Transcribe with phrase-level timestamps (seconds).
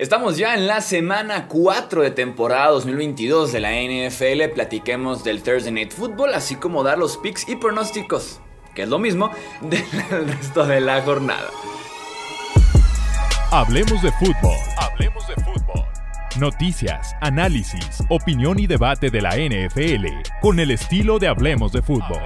[0.00, 4.54] Estamos ya en la semana 4 de temporada 2022 de la NFL.
[4.54, 8.40] Platiquemos del Thursday Night Football, así como dar los picks y pronósticos,
[8.74, 9.84] que es lo mismo, del
[10.26, 11.50] resto de la jornada.
[13.50, 14.56] Hablemos de fútbol.
[14.78, 15.84] Hablemos de fútbol.
[16.38, 20.06] Noticias, análisis, opinión y debate de la NFL
[20.40, 22.22] con el estilo de Hablemos de fútbol.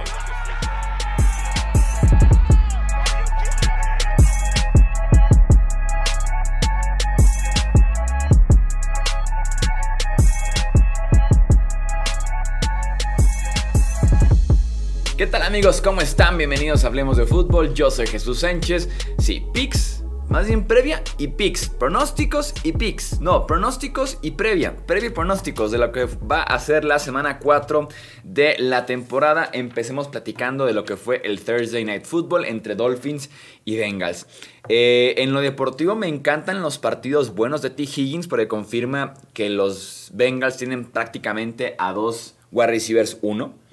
[15.17, 15.79] ¿Qué tal amigos?
[15.79, 16.37] ¿Cómo están?
[16.37, 17.73] Bienvenidos a Hablemos de Fútbol.
[17.73, 18.89] Yo soy Jesús Sánchez.
[19.17, 21.69] Sí, picks, más bien previa y picks.
[21.69, 23.21] Pronósticos y picks.
[23.21, 24.75] No, pronósticos y previa.
[24.75, 27.87] Previa y pronósticos de lo que va a ser la semana 4
[28.25, 29.49] de la temporada.
[29.53, 33.29] Empecemos platicando de lo que fue el Thursday Night Football entre Dolphins
[33.63, 34.27] y Bengals.
[34.67, 37.83] Eh, en lo deportivo me encantan los partidos buenos de T.
[37.83, 43.64] Higgins porque confirma que los Bengals tienen prácticamente a dos wide receivers 1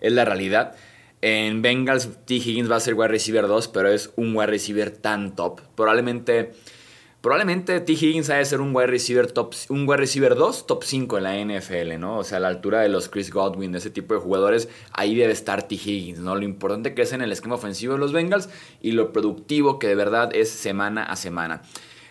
[0.00, 0.74] es la realidad.
[1.22, 2.34] En Bengals, T.
[2.34, 5.60] Higgins va a ser wide receiver 2, pero es un wide receiver tan top.
[5.74, 6.52] Probablemente,
[7.22, 7.92] probablemente T.
[7.94, 11.24] Higgins ha de ser un wide receiver top, un wide receiver 2, top 5 en
[11.24, 12.18] la NFL, ¿no?
[12.18, 15.14] O sea, a la altura de los Chris Godwin, de ese tipo de jugadores, ahí
[15.14, 15.74] debe estar T.
[15.74, 16.36] Higgins, ¿no?
[16.36, 18.50] Lo importante que es en el esquema ofensivo de los Bengals
[18.82, 21.62] y lo productivo que de verdad es semana a semana.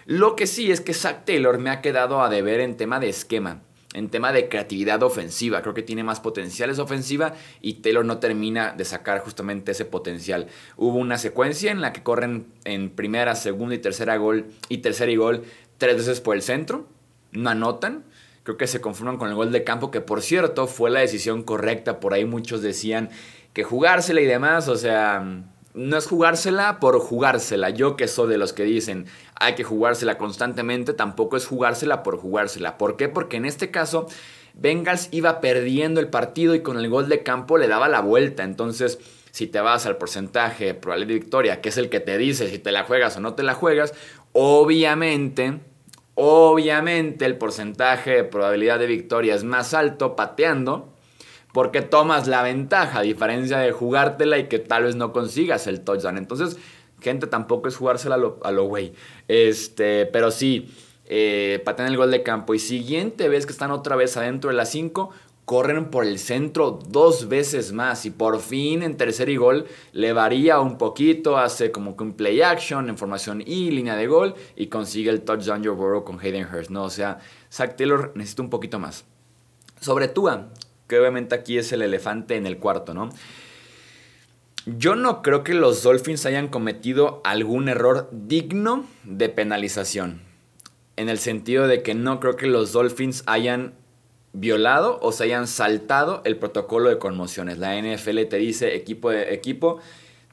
[0.08, 3.10] Lo que sí es que Zach Taylor me ha quedado a deber en tema de
[3.10, 3.62] esquema
[3.96, 5.62] en tema de creatividad ofensiva.
[5.62, 10.48] Creo que tiene más potenciales ofensiva y Taylor no termina de sacar justamente ese potencial.
[10.76, 15.12] Hubo una secuencia en la que corren en primera, segunda y tercera gol y tercera
[15.12, 15.44] y gol
[15.78, 16.88] tres veces por el centro.
[17.32, 18.04] No anotan.
[18.44, 21.42] Creo que se conforman con el gol de campo, que por cierto fue la decisión
[21.44, 22.02] correcta.
[22.02, 23.10] Por ahí muchos decían
[23.54, 24.68] que jugársela y demás.
[24.68, 25.46] O sea,
[25.76, 27.70] no es jugársela por jugársela.
[27.70, 32.18] Yo que soy de los que dicen hay que jugársela constantemente, tampoco es jugársela por
[32.18, 32.78] jugársela.
[32.78, 33.10] ¿Por qué?
[33.10, 34.08] Porque en este caso
[34.54, 38.44] Bengals iba perdiendo el partido y con el gol de campo le daba la vuelta.
[38.44, 39.00] Entonces,
[39.32, 42.50] si te vas al porcentaje de probabilidad de victoria, que es el que te dice
[42.50, 43.94] si te la juegas o no te la juegas,
[44.32, 45.60] obviamente,
[46.16, 50.95] obviamente el porcentaje de probabilidad de victoria es más alto pateando
[51.56, 55.86] porque tomas la ventaja, a diferencia de jugártela y que tal vez no consigas el
[55.86, 56.18] touchdown.
[56.18, 56.58] Entonces,
[57.00, 58.92] gente, tampoco es jugársela a lo güey.
[59.30, 60.70] Este, pero sí,
[61.06, 62.56] eh, el gol de campo.
[62.56, 65.12] Y siguiente vez que están otra vez adentro de las 5,
[65.46, 68.06] corren por el centro dos veces más.
[68.06, 72.16] Y por fin en tercer y gol le varía un poquito, hace como que un
[72.16, 76.20] play action en formación y línea de gol y consigue el touchdown Joe Burrow con
[76.20, 76.70] Hayden Hurst.
[76.70, 76.84] ¿no?
[76.84, 79.06] O sea, Zach Taylor necesita un poquito más.
[79.80, 80.50] Sobre Tua,
[80.88, 83.10] que obviamente aquí es el elefante en el cuarto, ¿no?
[84.66, 90.22] Yo no creo que los Dolphins hayan cometido algún error digno de penalización.
[90.96, 93.74] En el sentido de que no creo que los Dolphins hayan
[94.34, 97.58] violado o se hayan saltado el protocolo de conmociones.
[97.58, 99.80] La NFL te dice equipo de equipo,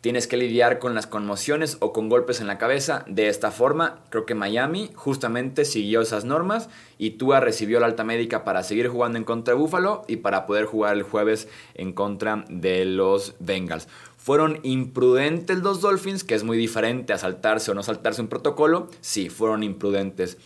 [0.02, 4.00] tienes que lidiar con las conmociones o con golpes en la cabeza de esta forma.
[4.10, 6.68] Creo que Miami justamente siguió esas normas
[6.98, 10.44] y Tua recibió la alta médica para seguir jugando en contra de Buffalo y para
[10.44, 13.86] poder jugar el jueves en contra de los Bengals.
[14.18, 16.24] ¿Fueron imprudentes los Dolphins?
[16.24, 18.88] Que es muy diferente a saltarse o no saltarse un protocolo.
[19.00, 20.36] Sí, fueron imprudentes.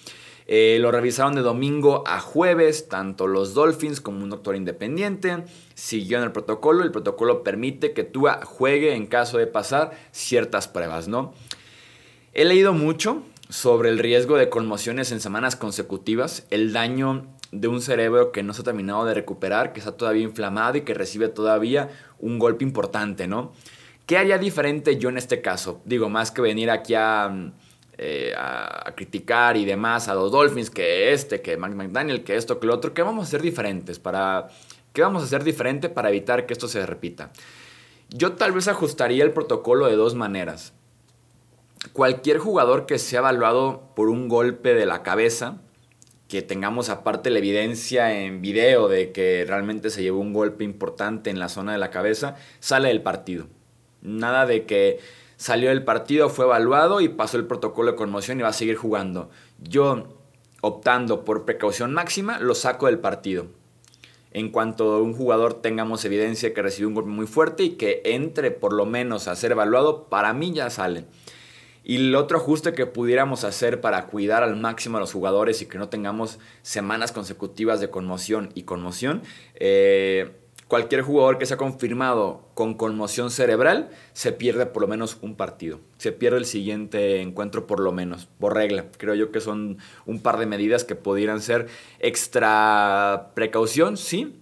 [0.49, 5.45] Eh, lo revisaron de domingo a jueves, tanto los Dolphins como un doctor independiente.
[5.75, 6.85] Siguió en el protocolo.
[6.85, 11.35] El protocolo permite que tú juegue en caso de pasar ciertas pruebas, ¿no?
[12.33, 17.81] He leído mucho sobre el riesgo de conmociones en semanas consecutivas, el daño de un
[17.81, 21.29] cerebro que no se ha terminado de recuperar, que está todavía inflamado y que recibe
[21.29, 23.53] todavía un golpe importante, ¿no?
[24.05, 25.81] ¿Qué haría diferente yo en este caso?
[25.85, 27.53] Digo, más que venir aquí a
[27.99, 32.67] eh, a, criticar y demás a los Dolphins, que este, que McDaniel, que esto, que
[32.67, 34.49] lo otro, ¿qué vamos a hacer diferentes para...
[34.93, 37.31] ¿Qué vamos a hacer diferente para evitar que esto se repita?
[38.09, 40.73] Yo tal vez ajustaría el protocolo de dos maneras.
[41.93, 45.59] Cualquier jugador que sea evaluado por un golpe de la cabeza,
[46.29, 51.31] que tengamos aparte la evidencia en video de que realmente se llevó un golpe importante
[51.31, 53.47] en la zona de la cabeza, sale del partido.
[54.03, 54.99] Nada de que
[55.37, 58.77] salió del partido, fue evaluado y pasó el protocolo de conmoción y va a seguir
[58.77, 59.31] jugando.
[59.59, 60.09] Yo,
[60.61, 63.47] optando por precaución máxima, lo saco del partido.
[64.33, 68.51] En cuanto un jugador tengamos evidencia que recibió un golpe muy fuerte y que entre
[68.51, 71.07] por lo menos a ser evaluado, para mí ya sale.
[71.89, 75.67] Y el otro ajuste que pudiéramos hacer para cuidar al máximo a los jugadores y
[75.67, 79.23] que no tengamos semanas consecutivas de conmoción y conmoción,
[79.55, 80.33] eh,
[80.69, 85.37] cualquier jugador que se ha confirmado con conmoción cerebral se pierde por lo menos un
[85.37, 85.81] partido.
[85.99, 88.87] Se pierde el siguiente encuentro por lo menos, por regla.
[88.99, 91.69] Creo yo que son un par de medidas que pudieran ser
[92.01, 94.37] extra precaución, sí,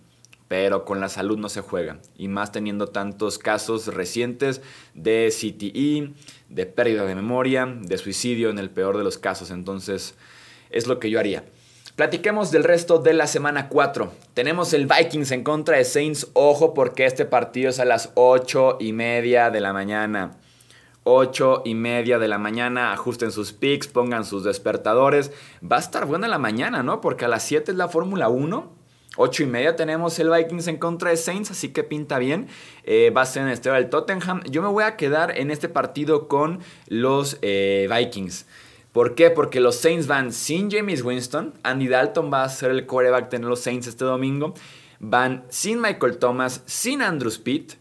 [0.49, 1.99] pero con la salud no se juega.
[2.17, 4.63] Y más teniendo tantos casos recientes
[4.95, 6.15] de CTE,
[6.49, 9.51] de pérdida de memoria, de suicidio en el peor de los casos.
[9.51, 10.15] Entonces,
[10.71, 11.45] es lo que yo haría.
[11.97, 14.13] Platiquemos del resto de la semana 4.
[14.35, 16.27] Tenemos el Vikings en contra de Saints.
[16.33, 20.33] Ojo porque este partido es a las 8 y media de la mañana.
[21.05, 22.93] 8 y media de la mañana.
[22.93, 25.31] Ajusten sus picks, pongan sus despertadores.
[25.63, 27.01] Va a estar buena la mañana, ¿no?
[27.01, 28.73] Porque a las 7 es la Fórmula 1.
[29.17, 32.49] 8 y media tenemos el Vikings en contra de Saints, así que pinta bien.
[32.83, 34.43] Eh, va a ser en el del Tottenham.
[34.51, 36.59] Yo me voy a quedar en este partido con
[36.89, 38.47] los eh, Vikings.
[38.95, 39.31] ¿Por qué?
[39.31, 41.53] Porque los Saints van sin James Winston.
[41.65, 44.55] Andy Dalton va a ser el quarterback de los Saints este domingo.
[45.01, 47.73] Van sin Michael Thomas, sin Andrew Speed.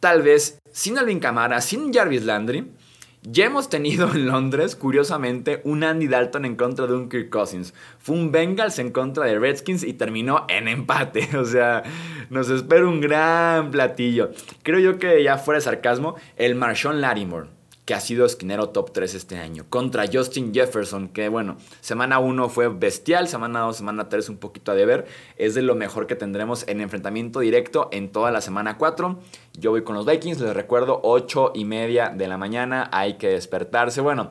[0.00, 2.72] Tal vez sin Alvin Kamara, sin Jarvis Landry.
[3.20, 7.74] Ya hemos tenido en Londres, curiosamente, un Andy Dalton en contra de un Kirk Cousins.
[7.98, 11.28] Fue un Bengals en contra de Redskins y terminó en empate.
[11.36, 11.82] O sea,
[12.30, 14.30] nos espera un gran platillo.
[14.62, 18.92] Creo yo que ya fuera de sarcasmo, el Marshawn Lattimore que ha sido esquinero top
[18.92, 19.64] 3 este año.
[19.68, 24.70] Contra Justin Jefferson, que bueno, semana 1 fue bestial, semana 2, semana 3 un poquito
[24.70, 25.06] a deber.
[25.36, 29.18] Es de lo mejor que tendremos en enfrentamiento directo en toda la semana 4.
[29.58, 33.28] Yo voy con los Vikings, les recuerdo, 8 y media de la mañana, hay que
[33.28, 34.00] despertarse.
[34.00, 34.28] Bueno,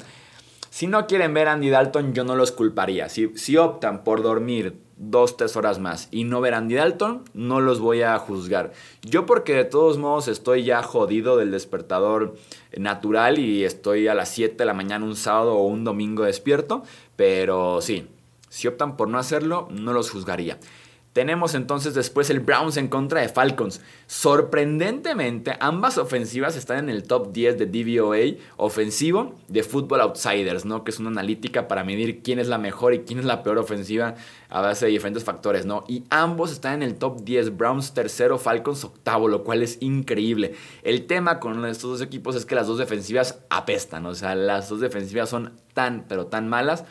[0.71, 3.09] si no quieren ver a Andy Dalton, yo no los culparía.
[3.09, 7.59] Si, si optan por dormir dos, tres horas más y no ver Andy Dalton, no
[7.59, 8.71] los voy a juzgar.
[9.01, 12.37] Yo porque de todos modos estoy ya jodido del despertador
[12.77, 16.83] natural y estoy a las 7 de la mañana un sábado o un domingo despierto,
[17.17, 18.07] pero sí,
[18.47, 20.57] si optan por no hacerlo, no los juzgaría.
[21.13, 23.81] Tenemos entonces después el Browns en contra de Falcons.
[24.07, 30.85] Sorprendentemente, ambas ofensivas están en el top 10 de DVOA ofensivo de Football Outsiders, ¿no?
[30.85, 33.57] Que es una analítica para medir quién es la mejor y quién es la peor
[33.57, 34.15] ofensiva
[34.47, 35.83] a base de diferentes factores, ¿no?
[35.89, 40.55] Y ambos están en el top 10, Browns tercero, Falcons octavo, lo cual es increíble.
[40.83, 44.69] El tema con estos dos equipos es que las dos defensivas apestan, o sea, las
[44.69, 46.85] dos defensivas son tan, pero tan malas.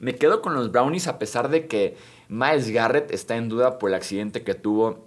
[0.00, 1.96] Me quedo con los Brownies a pesar de que
[2.28, 5.06] Miles Garrett está en duda por el accidente que tuvo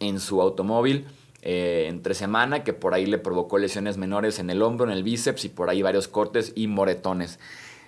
[0.00, 1.06] en su automóvil
[1.42, 5.02] eh, entre semana, que por ahí le provocó lesiones menores en el hombro, en el
[5.02, 7.38] bíceps y por ahí varios cortes y moretones.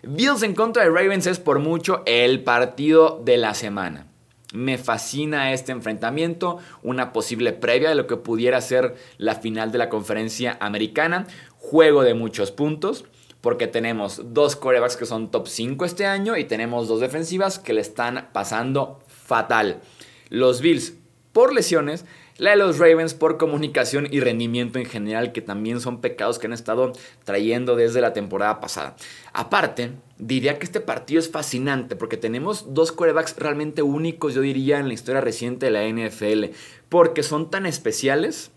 [0.02, 4.06] Bills en contra de Ravens es por mucho el partido de la semana.
[4.52, 9.78] Me fascina este enfrentamiento, una posible previa de lo que pudiera ser la final de
[9.78, 11.26] la conferencia americana,
[11.56, 13.06] juego de muchos puntos
[13.42, 17.74] porque tenemos dos corebacks que son top 5 este año y tenemos dos defensivas que
[17.74, 19.82] le están pasando fatal.
[20.30, 20.94] Los Bills
[21.32, 22.04] por lesiones,
[22.38, 26.46] la de los Ravens por comunicación y rendimiento en general, que también son pecados que
[26.46, 26.92] han estado
[27.24, 28.96] trayendo desde la temporada pasada.
[29.32, 34.78] Aparte, diría que este partido es fascinante porque tenemos dos corebacks realmente únicos, yo diría,
[34.78, 36.54] en la historia reciente de la NFL,
[36.88, 38.50] porque son tan especiales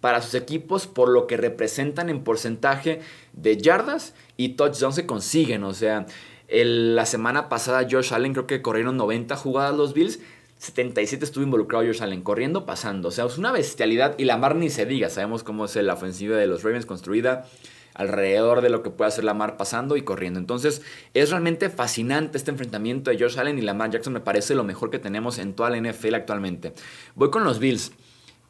[0.00, 3.00] para sus equipos por lo que representan en porcentaje
[3.32, 5.64] de yardas y touchdowns se consiguen.
[5.64, 6.06] O sea,
[6.48, 10.20] la semana pasada Josh Allen creo que corrieron 90 jugadas los Bills.
[10.58, 13.08] 77 estuvo involucrado Josh Allen, corriendo, pasando.
[13.08, 14.14] O sea, es una bestialidad.
[14.18, 15.08] Y la mar ni se diga.
[15.08, 17.46] Sabemos cómo es la ofensiva de los Ravens construida
[17.94, 20.38] alrededor de lo que puede hacer Lamar pasando y corriendo.
[20.38, 20.82] Entonces,
[21.14, 24.12] es realmente fascinante este enfrentamiento de Josh Allen y Lamar Jackson.
[24.12, 26.72] Me parece lo mejor que tenemos en toda la NFL actualmente.
[27.14, 27.92] Voy con los Bills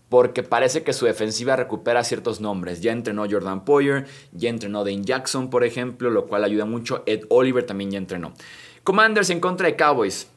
[0.08, 2.80] porque parece que su defensiva recupera ciertos nombres.
[2.80, 7.02] Ya entrenó Jordan Poyer, ya entrenó Dane Jackson, por ejemplo, lo cual ayuda mucho.
[7.06, 8.32] Ed Oliver también ya entrenó.
[8.84, 10.28] Commanders en contra de Cowboys.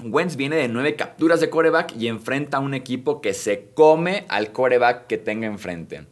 [0.00, 4.24] Wentz viene de nueve capturas de coreback y enfrenta a un equipo que se come
[4.28, 6.06] al coreback que tenga enfrente.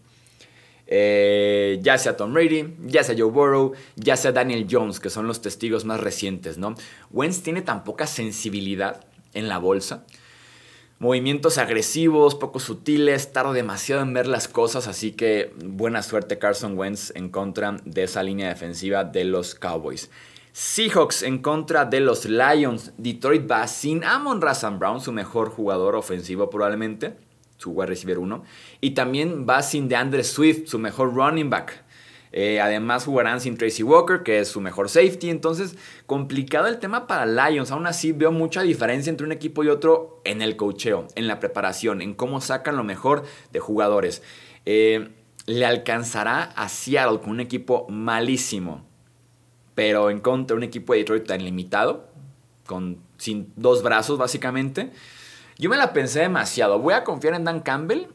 [0.88, 5.26] Eh, ya sea Tom Brady, ya sea Joe Burrow, ya sea Daniel Jones, que son
[5.26, 6.75] los testigos más recientes, ¿no?
[7.11, 10.04] Wentz tiene tan poca sensibilidad en la bolsa
[10.98, 16.78] movimientos agresivos, poco sutiles, tarda demasiado en ver las cosas, así que buena suerte Carson
[16.78, 20.10] Wentz en contra de esa línea defensiva de los Cowboys.
[20.52, 22.92] Seahawks en contra de los Lions.
[22.96, 27.14] Detroit va sin Amon Razan Brown, su mejor jugador ofensivo probablemente,
[27.58, 28.42] su wide receiver 1.
[28.80, 31.84] Y también va sin DeAndre Swift, su mejor running back.
[32.38, 35.31] Eh, además jugarán sin Tracy Walker, que es su mejor safety.
[35.31, 35.75] Entonces,
[36.05, 37.71] complicado el tema para Lions.
[37.71, 41.40] Aún así, veo mucha diferencia entre un equipo y otro en el cocheo, en la
[41.40, 44.23] preparación, en cómo sacan lo mejor de jugadores.
[44.66, 45.12] Eh,
[45.47, 48.85] le alcanzará a Seattle con un equipo malísimo,
[49.75, 52.11] pero en contra de un equipo de Detroit tan limitado,
[52.66, 54.90] con, sin dos brazos básicamente.
[55.57, 56.81] Yo me la pensé demasiado.
[56.81, 58.09] Voy a confiar en Dan Campbell,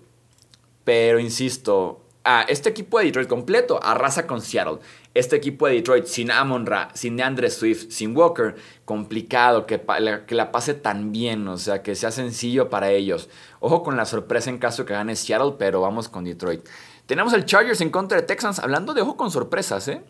[0.83, 2.05] pero insisto,
[2.47, 4.79] este equipo de Detroit completo arrasa con Seattle.
[5.13, 9.81] Este equipo de Detroit sin Amon Ra, sin DeAndre Swift, sin Walker, complicado, que,
[10.27, 13.29] que la pase tan bien, o sea, que sea sencillo para ellos.
[13.59, 16.67] Ojo con la sorpresa en caso que gane Seattle, pero vamos con Detroit.
[17.05, 20.01] Tenemos el Chargers en contra de Texans, hablando de ojo con sorpresas, ¿eh?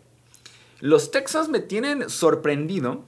[0.80, 3.04] Los Texans me tienen sorprendido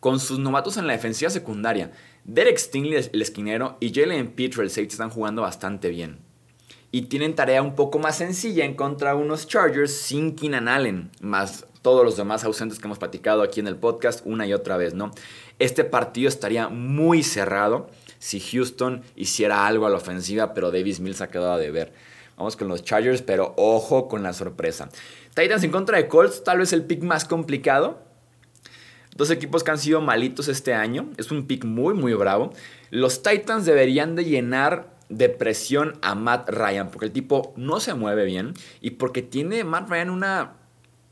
[0.00, 1.92] con sus novatos en la defensiva secundaria.
[2.24, 6.25] Derek Stingley, el esquinero, y Jalen Petro, el safety, están jugando bastante bien.
[6.96, 11.10] Y tienen tarea un poco más sencilla en contra de unos Chargers sin Keenan Allen,
[11.20, 14.78] más todos los demás ausentes que hemos platicado aquí en el podcast una y otra
[14.78, 15.10] vez, ¿no?
[15.58, 21.20] Este partido estaría muy cerrado si Houston hiciera algo a la ofensiva, pero Davis Mills
[21.20, 21.92] ha quedado de ver.
[22.38, 24.88] Vamos con los Chargers, pero ojo con la sorpresa.
[25.34, 27.98] Titans en contra de Colts, tal vez el pick más complicado.
[29.16, 31.10] Dos equipos que han sido malitos este año.
[31.18, 32.54] Es un pick muy, muy bravo.
[32.88, 37.94] Los Titans deberían de llenar de presión a Matt Ryan, porque el tipo no se
[37.94, 40.54] mueve bien y porque tiene Matt Ryan una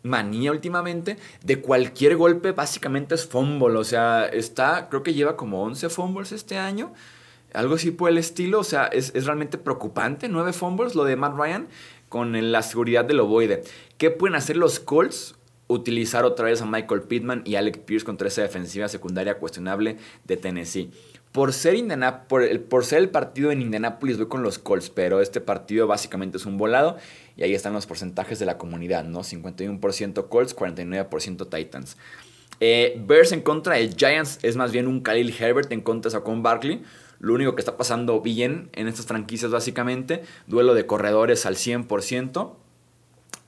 [0.03, 5.63] manía últimamente de cualquier golpe básicamente es fumble, o sea, está, creo que lleva como
[5.63, 6.93] 11 fumbles este año,
[7.55, 11.17] algo así por el estilo, o sea, es, es realmente preocupante, 9 fumbles lo de
[11.17, 11.69] Matt Ryan
[12.09, 13.63] con la seguridad del ovoide.
[13.97, 15.37] ¿Qué pueden hacer los Colts?
[15.67, 20.37] utilizar otra vez a Michael Pittman y Alec Pierce contra esa defensiva secundaria cuestionable de
[20.37, 20.91] Tennessee.
[21.35, 21.75] Por ser,
[22.29, 25.89] por, el, por ser el partido en Indianapolis voy con los Colts, pero este partido
[25.89, 26.97] básicamente es un volado
[27.37, 29.25] y ahí están los porcentajes de la comunidad, ¿no?
[29.25, 31.97] 51% Colts, 49% Titans.
[32.61, 36.13] Eh, Bears en contra de Giants es más bien un Khalil Herbert en contra de
[36.13, 36.85] Saquon Barkley.
[37.19, 42.53] Lo único que está pasando bien en estas franquicias básicamente, duelo de corredores al 100%.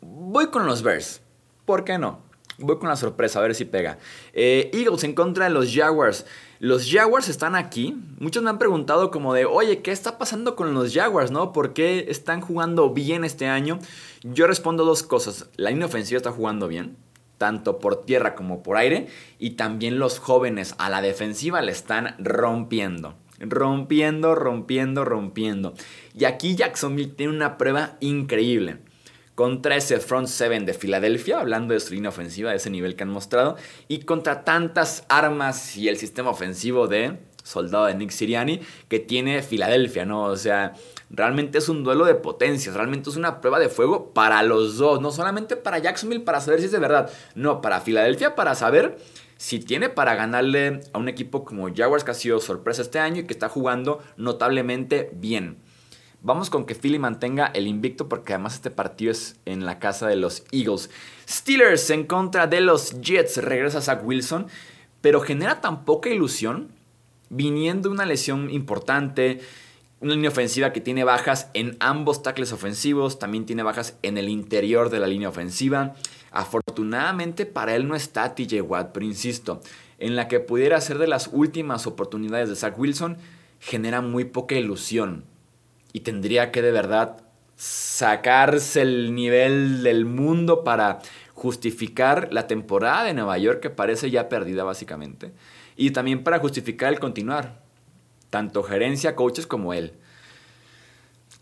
[0.01, 1.21] Voy con los Bears.
[1.65, 2.26] ¿Por qué no?
[2.59, 3.99] Voy con la sorpresa, a ver si pega.
[4.33, 6.25] Eh, Eagles en contra de los Jaguars.
[6.59, 7.95] Los Jaguars están aquí.
[8.19, 11.53] Muchos me han preguntado como de, oye, ¿qué está pasando con los Jaguars, no?
[11.53, 13.79] ¿Por qué están jugando bien este año?
[14.23, 15.51] Yo respondo dos cosas.
[15.57, 16.97] La línea ofensiva está jugando bien,
[17.37, 19.09] tanto por tierra como por aire.
[19.39, 23.17] Y también los jóvenes a la defensiva le están rompiendo.
[23.39, 25.75] Rompiendo, rompiendo, rompiendo.
[26.15, 28.79] Y aquí Jacksonville tiene una prueba increíble
[29.37, 33.05] contra ese front seven de Filadelfia, hablando de su línea ofensiva, de ese nivel que
[33.05, 38.61] han mostrado, y contra tantas armas y el sistema ofensivo de soldado de Nick Siriani
[38.89, 40.25] que tiene Filadelfia, ¿no?
[40.25, 40.73] O sea,
[41.11, 45.01] realmente es un duelo de potencias, realmente es una prueba de fuego para los dos,
[45.01, 48.99] no solamente para Jacksonville para saber si es de verdad, no, para Filadelfia para saber
[49.37, 53.21] si tiene para ganarle a un equipo como Jaguars que ha sido sorpresa este año
[53.21, 55.59] y que está jugando notablemente bien.
[56.27, 60.09] Vamos con que Philly mantenga el invicto porque además este partido es en la casa
[60.09, 60.91] de los Eagles.
[61.29, 63.37] Steelers en contra de los Jets.
[63.37, 64.49] Regresa Zach Wilson,
[65.01, 66.73] pero genera tan poca ilusión
[67.29, 69.39] viniendo una lesión importante.
[70.01, 74.29] Una línea ofensiva que tiene bajas en ambos tackles ofensivos, también tiene bajas en el
[74.29, 75.95] interior de la línea ofensiva.
[76.33, 79.61] Afortunadamente para él no está TJ Watt, pero insisto,
[80.01, 83.17] en la que pudiera ser de las últimas oportunidades de Zach Wilson,
[83.61, 85.36] genera muy poca ilusión
[85.93, 87.23] y tendría que de verdad
[87.57, 90.99] sacarse el nivel del mundo para
[91.33, 95.33] justificar la temporada de Nueva York que parece ya perdida básicamente
[95.77, 97.61] y también para justificar el continuar,
[98.31, 99.93] tanto gerencia, coaches como él.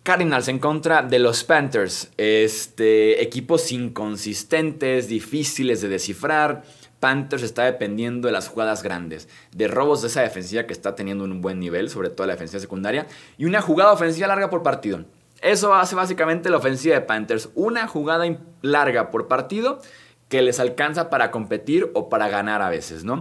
[0.03, 6.63] Cardinals en contra de los Panthers, este, equipos inconsistentes, difíciles de descifrar,
[7.05, 11.25] Panthers está dependiendo de las jugadas grandes, de robos de esa defensiva que está teniendo
[11.25, 13.07] un buen nivel, sobre todo la defensiva secundaria,
[13.37, 15.05] y una jugada ofensiva larga por partido.
[15.43, 18.25] Eso hace básicamente la ofensiva de Panthers, una jugada
[18.63, 19.83] larga por partido
[20.31, 23.21] que les alcanza para competir o para ganar a veces, ¿no?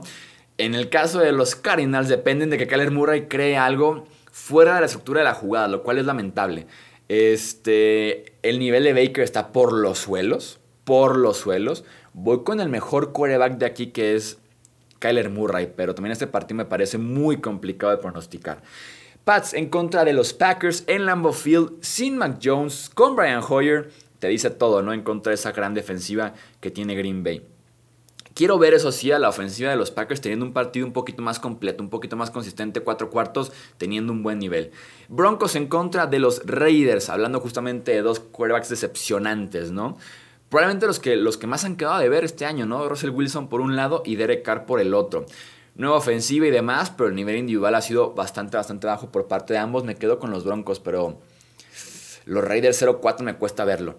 [0.57, 4.79] En el caso de los Cardinals dependen de que Kyler Murray cree algo fuera de
[4.79, 6.67] la estructura de la jugada, lo cual es lamentable.
[7.09, 11.83] Este, el nivel de Baker está por los suelos, por los suelos.
[12.13, 14.37] Voy con el mejor quarterback de aquí que es
[14.99, 18.61] Kyler Murray, pero también este partido me parece muy complicado de pronosticar.
[19.23, 23.89] Pats en contra de los Packers en Lambeau Field sin Mac Jones con Brian Hoyer.
[24.19, 24.93] Te dice todo, ¿no?
[24.93, 27.45] En contra de esa gran defensiva que tiene Green Bay.
[28.33, 31.21] Quiero ver eso sí a la ofensiva de los Packers teniendo un partido un poquito
[31.21, 34.71] más completo, un poquito más consistente, cuatro cuartos, teniendo un buen nivel.
[35.07, 39.97] Broncos en contra de los Raiders, hablando justamente de dos quarterbacks decepcionantes, ¿no?
[40.53, 42.87] Probablemente los que, los que más han quedado de ver este año, ¿no?
[42.87, 45.25] Russell Wilson por un lado y Derek Carr por el otro.
[45.73, 49.53] Nueva ofensiva y demás, pero el nivel individual ha sido bastante, bastante bajo por parte
[49.53, 49.83] de ambos.
[49.83, 51.17] Me quedo con los Broncos, pero
[52.25, 53.95] los Raiders 0-4 me cuesta verlo.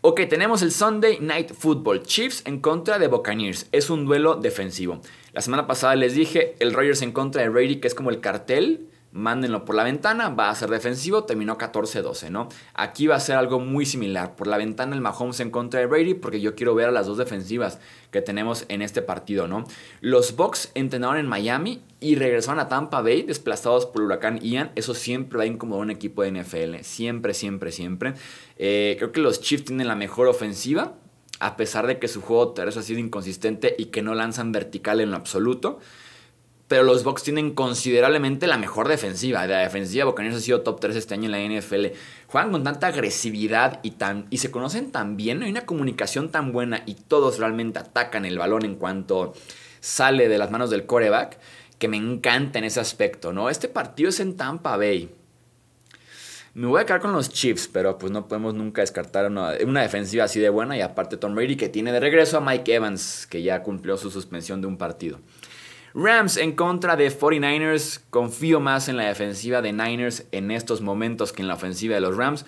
[0.00, 2.02] Ok, tenemos el Sunday Night Football.
[2.02, 3.68] Chiefs en contra de Buccaneers.
[3.70, 5.00] Es un duelo defensivo.
[5.32, 8.18] La semana pasada les dije, el Rogers en contra de Brady, que es como el
[8.18, 12.48] cartel, mándenlo por la ventana, va a ser defensivo, terminó 14-12, ¿no?
[12.74, 15.86] Aquí va a ser algo muy similar, por la ventana el Mahomes en contra de
[15.86, 17.78] Brady, porque yo quiero ver a las dos defensivas
[18.10, 19.64] que tenemos en este partido, ¿no?
[20.00, 24.72] Los Bucks entrenaron en Miami y regresaron a Tampa Bay, desplazados por el huracán Ian,
[24.74, 28.14] eso siempre va a incomodar un equipo de NFL, siempre, siempre, siempre.
[28.58, 30.94] Eh, creo que los Chiefs tienen la mejor ofensiva,
[31.38, 35.00] a pesar de que su juego terrestre ha sido inconsistente y que no lanzan vertical
[35.00, 35.78] en lo absoluto
[36.68, 39.46] pero los Bucks tienen considerablemente la mejor defensiva.
[39.46, 41.86] La defensiva Buccaneers ha sido top 3 este año en la NFL.
[42.26, 45.42] Juegan con tanta agresividad y, tan, y se conocen tan bien.
[45.42, 49.34] Hay una comunicación tan buena y todos realmente atacan el balón en cuanto
[49.80, 51.38] sale de las manos del coreback
[51.78, 53.32] que me encanta en ese aspecto.
[53.32, 53.50] ¿no?
[53.50, 55.14] Este partido es en Tampa Bay.
[56.54, 59.82] Me voy a quedar con los Chiefs, pero pues no podemos nunca descartar una, una,
[59.82, 60.78] defensiva así de buena.
[60.78, 64.10] Y aparte Tom Brady que tiene de regreso a Mike Evans, que ya cumplió su
[64.10, 65.18] suspensión de un partido.
[65.94, 68.00] Rams en contra de 49ers.
[68.10, 72.00] Confío más en la defensiva de Niners en estos momentos que en la ofensiva de
[72.00, 72.44] los Rams.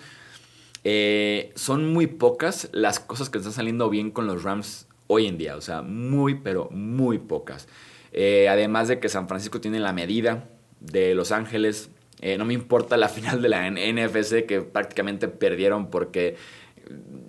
[0.83, 5.37] Eh, son muy pocas las cosas que están saliendo bien con los Rams hoy en
[5.37, 5.55] día.
[5.55, 7.67] O sea, muy, pero muy pocas.
[8.11, 10.49] Eh, además de que San Francisco tiene la medida
[10.81, 11.89] de Los Ángeles.
[12.19, 16.35] Eh, no me importa la final de la NFC que prácticamente perdieron porque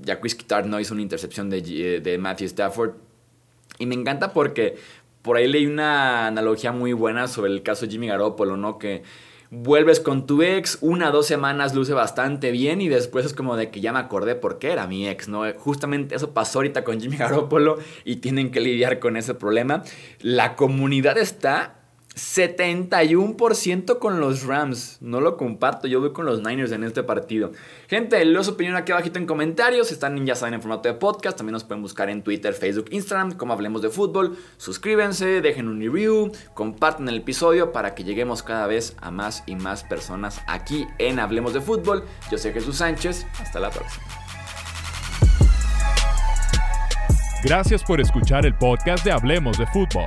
[0.03, 2.93] Jacques Kittard no hizo una intercepción de Matthew Stafford.
[3.79, 4.77] Y me encanta porque
[5.29, 8.79] por ahí leí una analogía muy buena sobre el caso Jimmy Garoppolo, ¿no?
[8.79, 9.03] Que
[9.51, 13.55] vuelves con tu ex, una o dos semanas luce bastante bien y después es como
[13.55, 15.43] de que ya me acordé por qué era mi ex, ¿no?
[15.53, 19.83] Justamente eso pasó ahorita con Jimmy Garoppolo y tienen que lidiar con ese problema.
[20.23, 21.78] La comunidad está
[22.19, 24.99] 71% con los Rams.
[25.01, 27.53] No lo comparto, yo voy con los Niners en este partido.
[27.87, 29.93] Gente, leo su opinión aquí abajito en comentarios.
[29.93, 31.39] Están ya saben en formato de podcast.
[31.39, 34.37] También nos pueden buscar en Twitter, Facebook, Instagram, como hablemos de fútbol.
[34.57, 39.55] Suscríbanse, dejen un review, compartan el episodio para que lleguemos cada vez a más y
[39.55, 42.05] más personas aquí en Hablemos de Fútbol.
[42.31, 43.27] Yo soy Jesús Sánchez.
[43.41, 44.05] Hasta la próxima.
[47.45, 50.07] Gracias por escuchar el podcast de Hablemos de Fútbol.